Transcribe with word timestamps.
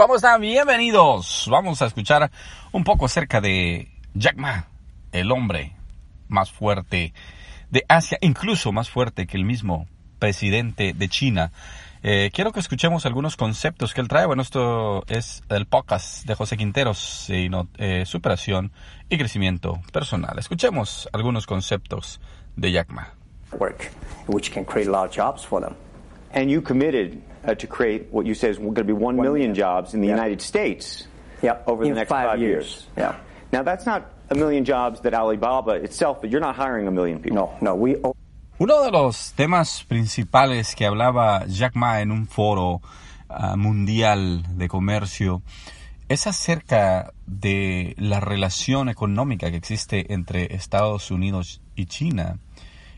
¿Cómo 0.00 0.16
están? 0.16 0.40
Bienvenidos. 0.40 1.46
Vamos 1.50 1.82
a 1.82 1.86
escuchar 1.86 2.30
un 2.72 2.84
poco 2.84 3.04
acerca 3.04 3.42
de 3.42 3.88
Jack 4.14 4.38
Ma, 4.38 4.64
el 5.12 5.30
hombre 5.30 5.76
más 6.26 6.50
fuerte 6.50 7.12
de 7.68 7.84
Asia, 7.86 8.16
incluso 8.22 8.72
más 8.72 8.88
fuerte 8.88 9.26
que 9.26 9.36
el 9.36 9.44
mismo 9.44 9.88
presidente 10.18 10.94
de 10.94 11.08
China. 11.10 11.52
Eh, 12.02 12.30
quiero 12.32 12.50
que 12.50 12.60
escuchemos 12.60 13.04
algunos 13.04 13.36
conceptos 13.36 13.92
que 13.92 14.00
él 14.00 14.08
trae. 14.08 14.24
Bueno, 14.24 14.40
esto 14.40 15.04
es 15.06 15.42
el 15.50 15.66
podcast 15.66 16.24
de 16.24 16.34
José 16.34 16.56
Quinteros, 16.56 17.26
eh, 17.28 18.04
superación 18.06 18.72
y 19.10 19.18
crecimiento 19.18 19.82
personal. 19.92 20.38
Escuchemos 20.38 21.10
algunos 21.12 21.46
conceptos 21.46 22.22
de 22.56 22.72
Jack 22.72 22.88
Ma. 22.88 23.12
Work, 23.52 23.92
which 24.28 24.50
can 24.50 24.64
create 24.64 24.88
a 24.88 24.92
lot 24.92 25.10
of 25.10 25.14
jobs 25.14 25.44
for 25.44 25.60
them. 25.60 25.74
And 26.32 26.48
you 26.48 26.62
committed 26.62 27.20
uh, 27.44 27.54
to 27.54 27.66
create 27.66 28.08
what 28.10 28.26
you 28.26 28.34
say 28.34 28.50
is 28.50 28.58
going 28.58 28.74
to 28.74 28.84
be 28.84 28.92
one 28.92 29.16
million 29.16 29.54
jobs 29.54 29.94
in 29.94 30.00
the 30.00 30.08
Yeah. 30.08 30.16
United 30.16 30.40
States 30.40 31.06
Yeah, 31.42 31.58
over 31.66 31.84
the 31.84 31.90
in 31.90 31.96
next 31.96 32.08
five 32.10 32.28
five 32.30 32.40
years. 32.40 32.86
Yeah. 32.96 33.16
Now, 33.52 33.62
that's 33.62 33.86
not 33.86 34.02
a 34.30 34.34
million 34.34 34.64
jobs 34.64 35.00
that 35.00 35.14
Alibaba 35.14 35.72
itself, 35.82 36.20
but 36.20 36.30
you're 36.30 36.40
not 36.40 36.54
hiring 36.54 36.86
a 36.86 36.90
million 36.90 37.18
people. 37.20 37.36
No, 37.36 37.54
no, 37.60 37.74
we 37.74 37.96
Uno 38.58 38.82
de 38.82 38.90
los 38.90 39.32
temas 39.32 39.84
principales 39.88 40.74
que 40.74 40.84
hablaba 40.84 41.46
Jack 41.46 41.74
Ma 41.76 42.02
en 42.02 42.10
un 42.12 42.26
foro 42.26 42.82
ah, 43.30 43.56
mundial 43.56 44.42
de 44.58 44.68
comercio 44.68 45.40
es 46.10 46.26
acerca 46.26 47.12
de 47.26 47.94
la 47.96 48.20
relación 48.20 48.90
económica 48.90 49.50
que 49.50 49.56
existe 49.56 50.12
entre 50.12 50.54
Estados 50.54 51.10
Unidos 51.10 51.62
y 51.74 51.86
China 51.86 52.38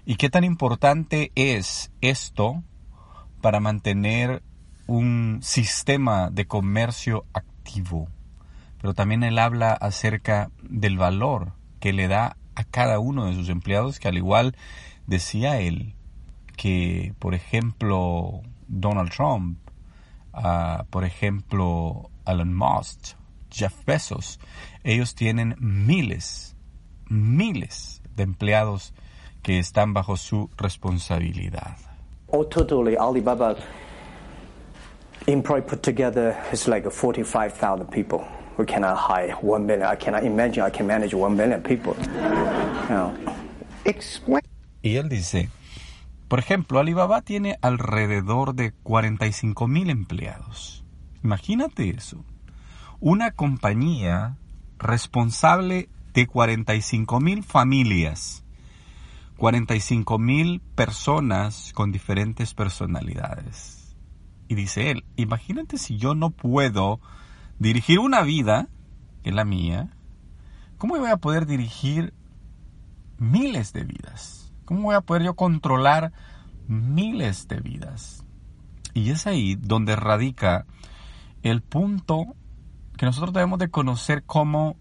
y 0.05 0.17
qué 0.17 0.31
tan 0.31 0.43
importante 0.43 1.31
es 1.37 1.93
esto 2.01 2.65
para 3.43 3.61
mantener 3.61 4.43
un 4.87 5.41
sistema 5.43 6.31
de 6.31 6.47
comercio 6.47 7.27
activo. 7.35 8.09
Pero 8.81 8.95
también 8.95 9.23
él 9.23 9.39
habla 9.39 9.73
acerca 9.73 10.51
del 10.63 10.97
valor 10.97 11.53
que 11.81 11.93
le 11.93 12.09
da 12.09 12.37
a 12.55 12.65
cada 12.65 12.99
uno 12.99 13.27
de 13.27 13.35
sus 13.35 13.49
empleados, 13.49 13.99
que 13.99 14.09
al 14.09 14.17
igual 14.17 14.57
decía 15.07 15.61
él 15.61 15.95
que, 16.57 17.15
por 17.19 17.35
ejemplo, 17.35 18.41
Donald 18.69 19.11
Trump, 19.11 19.59
ah, 20.33 20.85
por 20.91 21.05
ejemplo, 21.05 22.11
Elon 22.27 22.55
Musk, 22.55 23.17
Jeff 23.51 23.75
Bezos, 23.85 24.39
ellos 24.85 25.15
tienen 25.15 25.57
miles, 25.59 26.57
miles 27.09 28.03
de 28.15 28.23
empleados 28.23 28.95
que 29.43 29.59
están 29.59 29.93
bajo 29.93 30.17
su 30.17 30.51
responsabilidad. 30.57 31.77
All 32.33 32.45
totally 32.47 32.97
Alibaba 32.97 33.57
employee 35.27 35.63
put 35.63 35.83
together 35.83 36.37
is 36.53 36.67
like 36.67 36.91
45,000 36.91 37.87
people. 37.91 38.27
We 38.57 38.67
cannot 38.67 38.97
hire 38.97 39.33
one 39.41 39.67
million. 39.67 39.87
I 39.87 39.97
cannot 39.97 40.25
imagine 40.25 40.63
I 40.65 40.71
can 40.71 40.87
manage 40.87 41.15
one 41.15 41.37
million 41.37 41.63
people. 41.63 41.95
You 42.05 42.95
know. 42.95 43.15
Explain. 43.85 44.43
Y 44.83 44.97
él 44.97 45.09
dice, 45.09 45.49
por 46.29 46.39
ejemplo, 46.39 46.81
Alibaba 46.81 47.23
tiene 47.23 47.57
alrededor 47.63 48.55
de 48.55 48.73
45 48.83 49.69
mil 49.69 49.91
empleados. 49.91 50.85
Imagínate 51.23 51.91
eso. 51.91 52.25
Una 53.01 53.31
compañía 53.33 54.37
responsable 54.79 55.89
de 56.15 56.27
45 56.27 57.21
mil 57.21 57.43
familias. 57.43 58.42
45 59.43 60.21
mil 60.21 60.61
personas 60.61 61.73
con 61.75 61.91
diferentes 61.91 62.55
personalidades. 62.55 63.97
Y 64.47 64.55
dice 64.55 64.93
él, 64.93 65.05
imagínate 65.17 65.79
si 65.79 65.97
yo 65.97 66.15
no 66.15 66.31
puedo 66.31 67.01
dirigir 67.59 67.99
una 67.99 68.23
vida, 68.23 68.69
que 69.25 69.31
es 69.31 69.35
la 69.35 69.45
mía, 69.45 69.97
¿cómo 70.79 70.97
voy 70.97 71.11
a 71.11 71.17
poder 71.17 71.47
dirigir 71.47 72.15
miles 73.19 73.73
de 73.73 73.83
vidas? 73.83 74.55
¿Cómo 74.65 74.83
voy 74.83 74.95
a 74.95 75.01
poder 75.01 75.25
yo 75.25 75.35
controlar 75.35 76.13
miles 76.69 77.49
de 77.49 77.59
vidas? 77.59 78.25
Y 78.95 79.11
es 79.11 79.27
ahí 79.27 79.57
donde 79.57 79.97
radica 79.97 80.67
el 81.43 81.63
punto 81.63 82.37
que 82.97 83.07
nosotros 83.07 83.33
debemos 83.33 83.59
de 83.59 83.71
conocer 83.71 84.23
cómo 84.23 84.77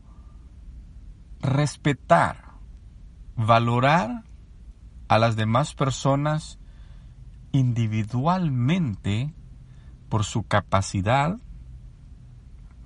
respetar, 1.40 2.60
valorar 3.36 4.30
a 5.12 5.20
las 5.20 5.36
demás 5.36 5.74
personas 5.76 6.58
individualmente 7.52 9.34
por 10.08 10.24
su 10.24 10.44
capacidad, 10.44 11.38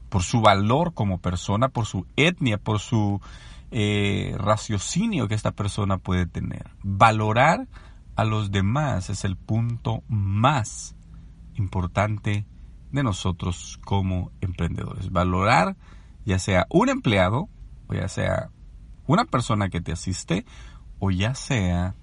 por 0.09 0.24
su 0.24 0.41
valor 0.41 0.96
como 0.96 1.19
persona, 1.19 1.69
por 1.69 1.85
su 1.85 2.08
etnia, 2.16 2.58
por 2.58 2.80
su 2.80 3.22
eh, 3.69 4.34
raciocinio 4.40 5.28
que 5.28 5.35
esta 5.35 5.52
persona 5.52 6.00
puede 6.00 6.25
tener. 6.25 6.72
Valorar 6.81 7.68
a 8.16 8.25
los 8.25 8.50
demás 8.50 9.12
es 9.12 9.24
el 9.24 9.38
punto 9.38 10.02
más 10.08 10.96
importante 11.53 12.47
de 12.91 13.03
nosotros 13.03 13.80
como 13.85 14.31
emprendedores. 14.41 15.12
Valorar 15.12 15.75
ya 16.25 16.40
sea 16.40 16.66
un 16.72 16.90
empleado 16.90 17.50
o 17.85 17.94
ya 17.94 18.08
sea 18.08 18.50
una 19.06 19.25
persona 19.25 19.69
que 19.69 19.80
te 19.80 19.91
asiste 19.91 20.44
o 20.97 21.12
ya 21.12 21.35
sea 21.35 21.94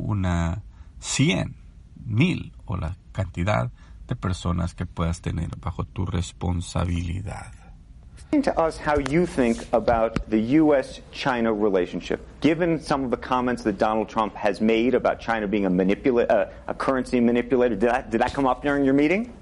una 0.00 0.62
100, 1.00 1.54
mil 2.06 2.52
o 2.66 2.76
la 2.76 2.96
cantidad 3.12 3.70
de 4.08 4.16
personas 4.16 4.74
que 4.74 4.86
puedas 4.86 5.20
tener 5.20 5.48
bajo 5.60 5.84
tu 5.84 6.04
responsabilidad. 6.04 7.52
To 8.32 8.56
us 8.60 8.76
how 8.76 8.96
you 8.96 9.26
think 9.26 9.66
about 9.72 10.30
the 10.30 10.38
U.S.-China 10.38 11.52
relationship, 11.52 12.20
given 12.40 12.80
some 12.80 13.04
of 13.04 13.10
the 13.10 13.16
comments 13.16 13.64
that 13.64 13.76
Donald 13.76 14.08
Trump 14.08 14.36
has 14.36 14.60
made 14.60 14.94
about 14.94 15.18
China 15.18 15.48
being 15.48 15.66
a 15.66 15.70
manipula- 15.70 16.30
uh, 16.30 16.46
a 16.68 16.74
currency 16.74 17.18
manipulator. 17.18 17.74
Did 17.74 17.90
that, 17.90 18.10
did 18.10 18.20
that 18.20 18.32
come 18.32 18.46
up 18.46 18.62
during 18.62 18.84
your 18.84 18.94
meeting? 18.94 19.32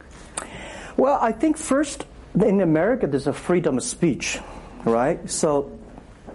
Well, 0.97 1.19
I 1.21 1.33
think 1.33 1.59
first 1.59 2.07
in 2.35 2.63
America 2.63 3.07
there's 3.07 3.27
a 3.27 3.33
freedom 3.35 3.77
of 3.77 3.85
speech, 3.85 4.39
right? 4.85 5.29
So 5.29 5.79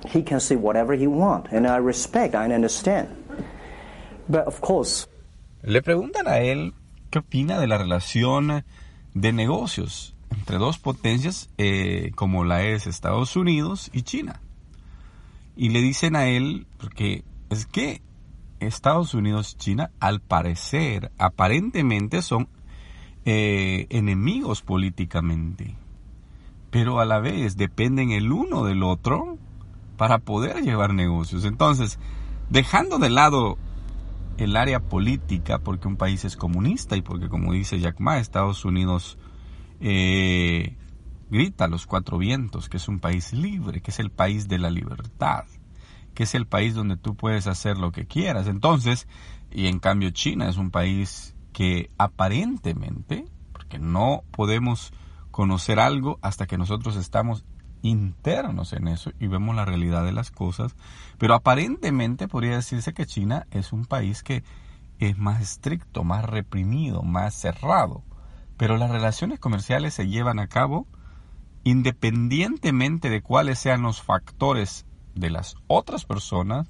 he 0.07 0.21
can 0.21 0.39
say 0.39 0.55
whatever 0.55 0.93
he 0.93 1.07
wants, 1.07 1.49
and 1.51 1.65
I 1.65 1.77
respect, 1.77 2.35
I 2.35 2.45
understand. 2.51 3.22
But 4.27 4.47
of 4.47 4.59
course, 4.59 5.07
Le 5.63 5.81
preguntan 5.81 6.27
a 6.27 6.39
él 6.39 6.73
qué 7.09 7.19
opina 7.19 7.57
de 7.57 7.67
la 7.67 7.77
relación 7.77 8.65
de 9.13 9.31
negocios 9.31 10.13
entre 10.31 10.57
dos 10.57 10.77
potencias 10.77 11.49
eh, 11.57 12.11
como 12.15 12.43
la 12.43 12.63
es 12.63 12.85
Estados 12.85 13.37
Unidos 13.37 13.89
y 13.93 14.01
China. 14.01 14.41
Y 15.55 15.69
le 15.69 15.81
dicen 15.81 16.17
a 16.17 16.27
él, 16.27 16.67
porque 16.79 17.23
es 17.49 17.65
que 17.65 18.01
Estados 18.59 19.13
Unidos 19.13 19.53
y 19.53 19.57
China 19.57 19.91
al 20.01 20.19
parecer, 20.19 21.11
aparentemente 21.17 22.21
son 22.21 22.49
eh, 23.23 23.87
enemigos 23.89 24.63
políticamente, 24.63 25.75
pero 26.71 26.99
a 26.99 27.05
la 27.05 27.19
vez 27.19 27.55
dependen 27.55 28.11
el 28.11 28.33
uno 28.33 28.65
del 28.65 28.83
otro 28.83 29.37
para 29.95 30.17
poder 30.17 30.61
llevar 30.61 30.93
negocios. 30.93 31.45
Entonces, 31.45 31.99
dejando 32.49 32.97
de 32.97 33.09
lado 33.09 33.57
el 34.37 34.55
área 34.55 34.79
política, 34.79 35.59
porque 35.59 35.87
un 35.87 35.97
país 35.97 36.25
es 36.25 36.35
comunista 36.35 36.95
y 36.95 37.01
porque, 37.01 37.29
como 37.29 37.53
dice 37.53 37.79
Jack 37.79 37.99
Ma, 37.99 38.17
Estados 38.17 38.65
Unidos 38.65 39.17
eh, 39.79 40.75
grita 41.29 41.65
a 41.65 41.67
los 41.67 41.85
cuatro 41.85 42.17
vientos 42.17 42.69
que 42.69 42.77
es 42.77 42.87
un 42.87 42.99
país 42.99 43.33
libre, 43.33 43.81
que 43.81 43.91
es 43.91 43.99
el 43.99 44.11
país 44.11 44.47
de 44.47 44.59
la 44.59 44.69
libertad, 44.69 45.45
que 46.13 46.23
es 46.23 46.35
el 46.35 46.45
país 46.45 46.75
donde 46.75 46.97
tú 46.97 47.15
puedes 47.15 47.47
hacer 47.47 47.77
lo 47.77 47.91
que 47.91 48.05
quieras. 48.05 48.47
Entonces, 48.47 49.07
y 49.51 49.67
en 49.67 49.79
cambio 49.79 50.09
China 50.11 50.49
es 50.49 50.57
un 50.57 50.71
país 50.71 51.35
que 51.51 51.89
aparentemente, 51.97 53.25
porque 53.51 53.79
no 53.79 54.23
podemos 54.31 54.93
conocer 55.31 55.79
algo 55.79 56.19
hasta 56.21 56.45
que 56.45 56.57
nosotros 56.57 56.95
estamos 56.95 57.45
internos 57.83 58.73
en 58.73 58.87
eso 58.87 59.11
y 59.19 59.27
vemos 59.27 59.55
la 59.55 59.65
realidad 59.65 60.03
de 60.03 60.11
las 60.11 60.31
cosas, 60.31 60.75
pero 61.19 61.35
aparentemente 61.35 62.27
podría 62.27 62.55
decirse 62.55 62.93
que 62.93 63.05
China 63.05 63.45
es 63.51 63.71
un 63.71 63.85
país 63.85 64.23
que 64.23 64.43
es 64.99 65.17
más 65.17 65.41
estricto, 65.41 66.03
más 66.03 66.25
reprimido, 66.25 67.03
más 67.03 67.35
cerrado, 67.35 68.03
pero 68.57 68.77
las 68.77 68.89
relaciones 68.89 69.39
comerciales 69.39 69.93
se 69.93 70.07
llevan 70.07 70.39
a 70.39 70.47
cabo 70.47 70.87
independientemente 71.63 73.09
de 73.09 73.21
cuáles 73.21 73.59
sean 73.59 73.83
los 73.83 74.01
factores 74.01 74.85
de 75.15 75.29
las 75.29 75.55
otras 75.67 76.05
personas 76.05 76.67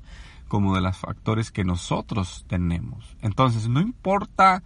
como 0.48 0.76
de 0.76 0.82
los 0.82 0.98
factores 0.98 1.52
que 1.52 1.64
nosotros 1.64 2.46
tenemos. 2.48 3.18
Entonces, 3.22 3.70
no 3.70 3.82
importa 3.82 4.62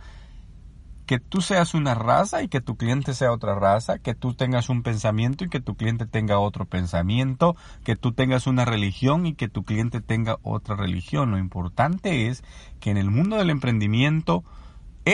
que 1.08 1.20
tú 1.20 1.42
seas 1.42 1.74
una 1.74 1.96
raza 1.96 2.44
y 2.44 2.50
que 2.50 2.60
tu 2.60 2.76
cliente 2.76 3.14
sea 3.14 3.32
otra 3.32 3.56
raza, 3.56 3.98
que 3.98 4.14
tú 4.14 4.34
tengas 4.34 4.68
un 4.68 4.84
pensamiento 4.84 5.46
y 5.46 5.50
que 5.50 5.62
tu 5.62 5.76
cliente 5.76 6.06
tenga 6.06 6.38
otro 6.38 6.66
pensamiento, 6.66 7.56
que 7.86 7.96
tú 7.96 8.12
tengas 8.12 8.46
una 8.46 8.66
religión 8.66 9.26
y 9.26 9.34
que 9.34 9.48
tu 9.48 9.64
cliente 9.64 10.02
tenga 10.02 10.38
otra 10.44 10.76
religión. 10.76 11.32
Lo 11.32 11.38
importante 11.38 12.28
es 12.28 12.44
que 12.82 12.92
en 12.92 12.98
el 12.98 13.10
mundo 13.10 13.38
del 13.38 13.50
emprendimiento 13.50 14.44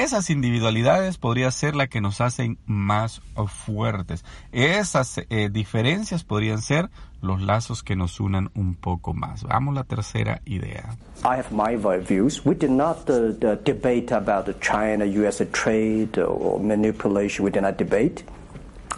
esas 0.02 0.32
individualidades 0.32 1.18
podría 1.18 1.52
ser 1.52 1.76
la 1.76 1.86
que 1.88 2.02
nos 2.02 2.20
hacen 2.20 2.58
más 2.66 3.22
fuertes. 3.48 4.26
Esas 4.52 5.22
eh, 5.30 5.50
diferencias 5.52 6.24
podrían 6.24 6.62
ser 6.62 6.90
los 7.22 7.42
lazos 7.42 7.84
que 7.84 7.96
nos 7.96 8.20
unan 8.20 8.50
un 8.56 8.74
poco 8.76 9.14
más. 9.14 9.44
Vamos 9.44 9.74
a 9.74 9.82
la 9.82 9.84
tercera 9.84 10.42
idea. 10.46 10.98
I 11.24 11.38
have 11.38 11.52
my 11.52 11.76
views. 11.98 12.44
We 12.44 12.56
did 12.56 12.72
not 12.72 13.10
uh, 13.10 13.56
debate 13.64 14.12
about 14.12 14.46
the 14.46 14.56
China-US 14.60 15.42
trade 15.52 16.18
or 16.18 16.60
manipulation. 16.60 17.46
We 17.46 17.52
did 17.52 17.62
not 17.62 17.78
debate. 17.78 18.24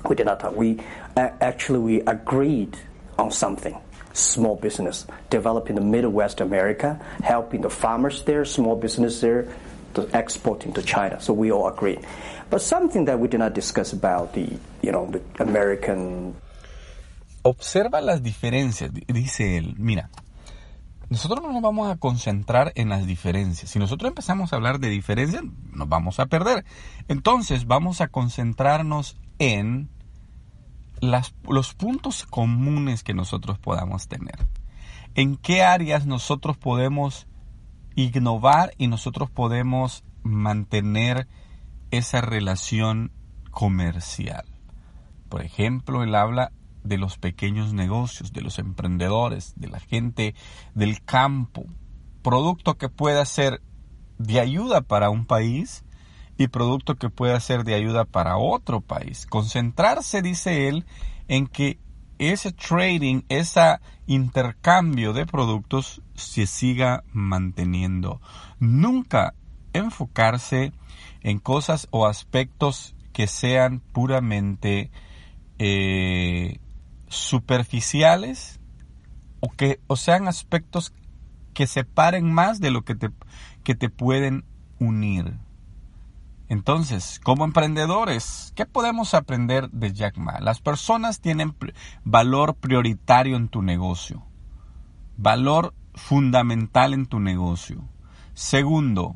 We 0.07 0.15
did 0.15 0.25
not. 0.25 0.55
We 0.55 0.77
actually 1.17 1.79
we 1.79 2.01
agreed 2.07 2.77
on 3.17 3.31
something. 3.31 3.75
Small 4.13 4.55
business, 4.55 5.05
developing 5.29 5.75
the 5.75 5.81
Midwest 5.81 6.39
America, 6.39 6.97
helping 7.21 7.61
the 7.61 7.69
farmers 7.69 8.23
there, 8.23 8.45
small 8.45 8.77
business 8.77 9.19
there, 9.19 9.45
to 9.95 10.81
China. 10.83 11.19
So 11.19 11.33
we 11.33 11.51
all 11.51 11.67
agree. 11.67 11.99
But 12.49 12.61
something 12.61 13.05
that 13.05 13.19
we 13.19 13.27
did 13.27 13.39
not 13.39 13.53
discuss 13.53 13.93
about 13.93 14.33
the, 14.33 14.57
you 14.81 14.91
know, 14.91 15.09
the 15.09 15.21
American. 15.43 16.35
Observa 17.43 18.01
las 18.01 18.21
diferencias, 18.23 18.91
dice 19.07 19.57
él. 19.57 19.75
Mira, 19.77 20.09
nosotros 21.09 21.41
no 21.43 21.51
nos 21.51 21.61
vamos 21.61 21.91
a 21.91 21.97
concentrar 21.97 22.71
en 22.75 22.89
las 22.89 23.05
diferencias. 23.05 23.69
Si 23.69 23.79
nosotros 23.79 24.09
empezamos 24.09 24.51
a 24.51 24.55
hablar 24.55 24.79
de 24.79 24.89
diferencias, 24.89 25.43
nos 25.71 25.87
vamos 25.87 26.19
a 26.19 26.25
perder. 26.25 26.65
Entonces 27.07 27.67
vamos 27.67 28.01
a 28.01 28.07
concentrarnos 28.07 29.17
en 29.37 29.89
las, 30.99 31.35
los 31.47 31.73
puntos 31.73 32.25
comunes 32.25 33.03
que 33.03 33.13
nosotros 33.13 33.59
podamos 33.59 34.07
tener. 34.07 34.47
En 35.13 35.37
qué 35.37 35.61
áreas 35.61 36.05
nosotros 36.05 36.57
podemos 36.57 37.27
innovar 37.95 38.73
y 38.77 38.87
nosotros 38.87 39.29
podemos 39.29 40.03
mantener 40.23 41.27
esa 41.91 42.21
relación 42.21 43.11
comercial. 43.51 44.45
Por 45.29 45.41
ejemplo, 45.41 46.03
él 46.03 46.15
habla 46.15 46.51
de 46.83 46.97
los 46.97 47.17
pequeños 47.17 47.73
negocios, 47.73 48.31
de 48.31 48.41
los 48.41 48.59
emprendedores, 48.59 49.53
de 49.55 49.67
la 49.69 49.79
gente 49.79 50.35
del 50.73 51.03
campo. 51.03 51.65
Producto 52.21 52.77
que 52.77 52.89
pueda 52.89 53.25
ser 53.25 53.61
de 54.17 54.39
ayuda 54.39 54.81
para 54.81 55.09
un 55.09 55.25
país 55.25 55.83
y 56.37 56.47
producto 56.47 56.95
que 56.95 57.09
pueda 57.09 57.39
ser 57.39 57.63
de 57.63 57.75
ayuda 57.75 58.05
para 58.05 58.37
otro 58.37 58.81
país. 58.81 59.25
Concentrarse, 59.25 60.21
dice 60.21 60.67
él, 60.67 60.85
en 61.27 61.47
que 61.47 61.79
ese 62.19 62.51
trading, 62.51 63.21
ese 63.29 63.79
intercambio 64.07 65.13
de 65.13 65.25
productos 65.25 66.01
se 66.15 66.47
siga 66.47 67.03
manteniendo. 67.11 68.21
Nunca 68.59 69.33
enfocarse 69.73 70.71
en 71.21 71.39
cosas 71.39 71.87
o 71.91 72.05
aspectos 72.05 72.95
que 73.13 73.27
sean 73.27 73.79
puramente 73.79 74.91
eh, 75.59 76.59
superficiales 77.07 78.59
o 79.39 79.49
que 79.49 79.79
o 79.87 79.95
sean 79.95 80.27
aspectos 80.27 80.93
que 81.53 81.67
separen 81.67 82.31
más 82.31 82.59
de 82.59 82.71
lo 82.71 82.83
que 82.83 82.95
te, 82.95 83.09
que 83.63 83.75
te 83.75 83.89
pueden 83.89 84.43
unir. 84.79 85.37
Entonces, 86.47 87.19
como 87.23 87.43
emprendedores, 87.43 88.53
¿qué 88.55 88.65
podemos 88.65 89.13
aprender 89.13 89.69
de 89.71 89.93
Jack 89.93 90.17
Ma? 90.17 90.39
Las 90.39 90.61
personas 90.61 91.19
tienen 91.19 91.55
valor 92.03 92.55
prioritario 92.55 93.35
en 93.35 93.47
tu 93.47 93.63
negocio, 93.63 94.23
valor 95.17 95.73
fundamental 95.95 96.93
en 96.93 97.07
tu 97.07 97.19
negocio. 97.19 97.83
Segundo, 98.35 99.15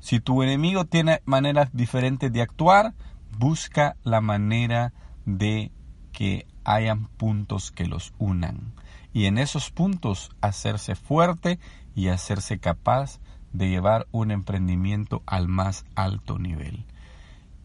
si 0.00 0.20
tu 0.20 0.42
enemigo 0.42 0.84
tiene 0.84 1.20
maneras 1.26 1.70
diferentes 1.72 2.32
de 2.32 2.40
actuar, 2.40 2.94
busca 3.38 3.96
la 4.02 4.20
manera 4.20 4.94
de 5.26 5.72
que 6.12 6.46
hayan 6.64 7.06
puntos 7.06 7.70
que 7.70 7.86
los 7.86 8.14
unan. 8.18 8.72
Y 9.12 9.26
en 9.26 9.36
esos 9.36 9.70
puntos 9.70 10.30
hacerse 10.40 10.94
fuerte 10.94 11.58
y 11.94 12.08
hacerse 12.08 12.58
capaz 12.58 13.20
de 13.56 13.68
llevar 13.68 14.06
un 14.10 14.30
emprendimiento 14.30 15.22
al 15.26 15.48
más 15.48 15.84
alto 15.94 16.38
nivel. 16.38 16.84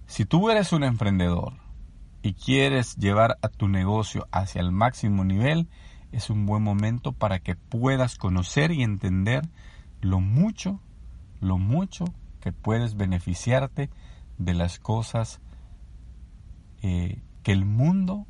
Si 0.05 0.25
tú 0.25 0.49
eres 0.49 0.73
un 0.73 0.83
emprendedor 0.83 1.53
y 2.21 2.33
quieres 2.33 2.95
llevar 2.95 3.37
a 3.41 3.49
tu 3.49 3.67
negocio 3.67 4.27
hacia 4.31 4.61
el 4.61 4.71
máximo 4.71 5.23
nivel, 5.23 5.67
es 6.11 6.29
un 6.29 6.45
buen 6.45 6.63
momento 6.63 7.13
para 7.13 7.39
que 7.39 7.55
puedas 7.55 8.17
conocer 8.17 8.71
y 8.71 8.83
entender 8.83 9.47
lo 10.01 10.19
mucho, 10.19 10.79
lo 11.39 11.57
mucho 11.57 12.05
que 12.41 12.51
puedes 12.51 12.95
beneficiarte 12.95 13.89
de 14.37 14.53
las 14.53 14.79
cosas 14.79 15.39
eh, 16.81 17.21
que 17.43 17.51
el 17.51 17.65
mundo, 17.65 18.25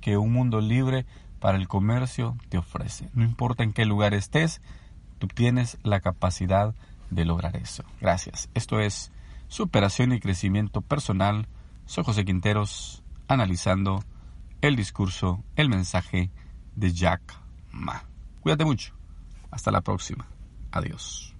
que 0.00 0.16
un 0.16 0.32
mundo 0.32 0.60
libre 0.60 1.06
para 1.40 1.58
el 1.58 1.68
comercio 1.68 2.36
te 2.48 2.58
ofrece. 2.58 3.10
No 3.14 3.24
importa 3.24 3.64
en 3.64 3.72
qué 3.72 3.84
lugar 3.84 4.14
estés, 4.14 4.60
tú 5.18 5.26
tienes 5.28 5.78
la 5.82 6.00
capacidad 6.00 6.74
de 7.14 7.24
lograr 7.24 7.56
eso. 7.56 7.84
Gracias. 8.00 8.48
Esto 8.54 8.80
es 8.80 9.12
Superación 9.48 10.12
y 10.12 10.20
Crecimiento 10.20 10.80
Personal. 10.80 11.46
Soy 11.86 12.04
José 12.04 12.24
Quinteros, 12.24 13.02
analizando 13.28 14.02
el 14.60 14.76
discurso, 14.76 15.44
el 15.56 15.68
mensaje 15.68 16.30
de 16.74 16.92
Jack 16.92 17.20
Ma. 17.70 18.04
Cuídate 18.40 18.64
mucho. 18.64 18.94
Hasta 19.50 19.70
la 19.70 19.82
próxima. 19.82 20.26
Adiós. 20.70 21.31